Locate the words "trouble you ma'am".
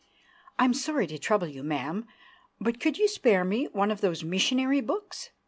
1.19-2.07